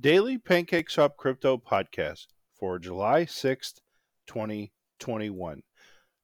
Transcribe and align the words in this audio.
Daily 0.00 0.38
Pancake 0.38 0.90
Swap 0.90 1.16
Crypto 1.16 1.56
Podcast 1.56 2.28
for 2.56 2.78
July 2.78 3.24
6th, 3.24 3.80
2021. 4.28 5.62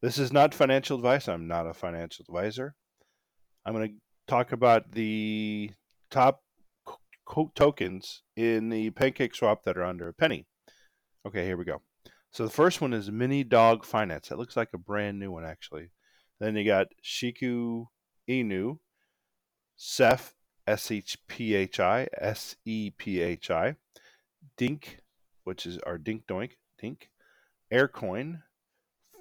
This 0.01 0.17
is 0.17 0.33
not 0.33 0.55
financial 0.55 0.97
advice. 0.97 1.27
I'm 1.27 1.49
not 1.49 1.67
a 1.67 1.75
financial 1.75 2.25
advisor. 2.29 2.77
I'm 3.67 3.75
going 3.75 3.89
to 3.89 3.95
talk 4.29 4.53
about 4.53 4.93
the 4.93 5.73
top 6.09 6.45
co- 7.27 7.51
tokens 7.57 8.23
in 8.37 8.69
the 8.69 8.91
Pancake 8.91 9.35
Swap 9.35 9.65
that 9.65 9.77
are 9.77 9.83
under 9.83 10.07
a 10.07 10.15
penny. 10.15 10.47
Okay, 11.27 11.45
here 11.45 11.57
we 11.57 11.65
go. 11.65 11.83
So 12.31 12.45
the 12.45 12.51
first 12.51 12.81
one 12.81 12.93
is 12.93 13.11
Mini 13.11 13.43
Dog 13.43 13.85
Finance. 13.85 14.31
It 14.31 14.39
looks 14.39 14.57
like 14.57 14.71
a 14.73 14.79
brand 14.79 15.19
new 15.19 15.33
one, 15.33 15.45
actually. 15.45 15.89
Then 16.39 16.55
you 16.55 16.65
got 16.65 16.87
Shiku 17.03 17.87
Inu, 18.31 18.79
Ceph, 19.77 20.33
S 20.67 20.91
H 20.91 21.19
P 21.29 21.55
H 21.55 21.81
I, 21.81 22.09
S 22.19 22.57
E 22.65 22.91
P 22.91 23.21
H 23.21 23.51
I, 23.51 23.77
Dink, 24.57 25.01
which 25.45 25.67
is 25.67 25.79
our 25.79 25.99
Dink 25.99 26.27
Doink, 26.27 26.53
Dink, 26.81 27.11
Aircoin, 27.73 28.43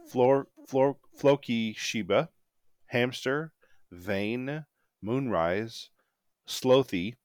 Flor, 0.08 0.48
Flor, 0.68 0.98
Floki 1.16 1.74
Shiba, 1.74 2.30
Hamster, 2.88 3.54
Vane, 3.92 4.66
Moonrise, 5.02 5.90
Slothy, 6.48 7.16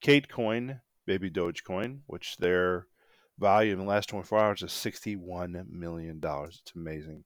Kate 0.00 0.28
Coin, 0.28 0.80
Baby 1.06 1.30
Dogecoin, 1.30 2.00
which 2.06 2.36
their 2.38 2.86
value 3.38 3.72
in 3.72 3.78
the 3.78 3.84
last 3.84 4.08
24 4.08 4.38
hours 4.38 4.62
is 4.62 4.70
$61 4.70 5.68
million. 5.68 6.20
It's 6.22 6.72
amazing. 6.74 7.24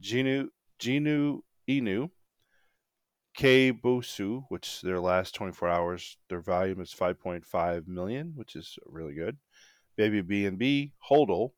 Genu, 0.00 0.48
Genu 0.78 1.42
Inu, 1.68 2.10
K 3.34 3.72
Bosu, 3.72 4.44
which 4.48 4.82
their 4.82 5.00
last 5.00 5.34
24 5.34 5.68
hours, 5.68 6.16
their 6.28 6.40
volume 6.40 6.80
is 6.80 6.94
5.5 6.94 7.86
million, 7.86 8.32
which 8.34 8.56
is 8.56 8.78
really 8.86 9.14
good. 9.14 9.38
Baby 9.96 10.22
BNB, 10.22 10.92
Hodl, 11.10 11.52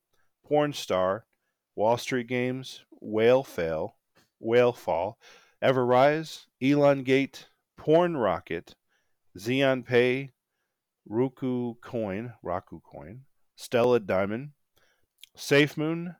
Porn 0.47 0.73
Star, 0.73 1.27
Wall 1.75 1.97
Street 1.97 2.29
Games, 2.29 2.85
Whale 3.01 3.43
Fail, 3.43 3.97
Whale 4.39 4.73
Fall, 4.73 5.19
Everrise, 5.63 6.47
Elongate, 6.61 7.47
Porn 7.77 8.17
Rocket, 8.17 8.75
Xeon 9.39 9.85
Pay, 9.85 10.31
Roku 11.07 11.75
Coin, 11.83 12.33
Raku 12.45 12.81
Coin, 12.83 13.23
Stellar 13.57 13.99
Diamond, 13.99 14.51
SafeMoon, 15.37 16.17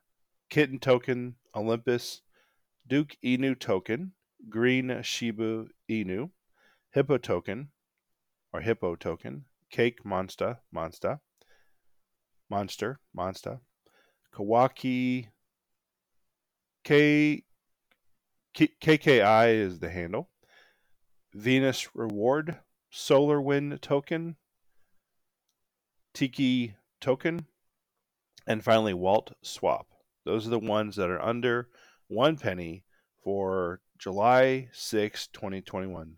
Kitten 0.49 0.79
Token, 0.79 1.35
Olympus, 1.55 2.21
Duke 2.87 3.15
Inu 3.23 3.57
Token, 3.57 4.11
Green 4.49 5.01
Shiba 5.01 5.65
Inu, 5.89 6.31
Hippo 6.91 7.17
Token, 7.17 7.69
or 8.53 8.61
Hippo 8.61 8.95
Token, 8.95 9.45
Cake 9.69 10.05
Monster, 10.05 10.59
Monster, 10.71 11.19
Monster, 12.49 12.99
Monster, 13.13 13.59
Kawaki, 14.33 15.27
K, 16.83 17.43
K, 18.53 18.69
KKI 18.81 19.55
is 19.55 19.79
the 19.79 19.89
handle, 19.89 20.29
Venus 21.33 21.89
Reward, 21.95 22.59
Solar 22.89 23.41
Wind 23.41 23.81
Token, 23.81 24.35
Tiki 26.13 26.75
Token, 27.01 27.47
and 28.47 28.63
finally 28.63 28.93
Wault 28.93 29.33
Swap. 29.41 29.87
Those 30.23 30.47
are 30.47 30.51
the 30.51 30.59
ones 30.59 30.95
that 30.95 31.09
are 31.09 31.21
under 31.21 31.69
one 32.07 32.37
penny 32.37 32.83
for 33.25 33.81
July 33.97 34.69
6, 34.71 35.27
2021. 35.27 36.17